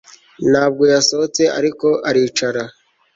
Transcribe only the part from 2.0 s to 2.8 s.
aricara